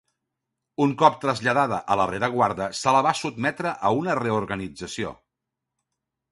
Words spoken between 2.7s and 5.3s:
se la va sotmetre a una reorganització.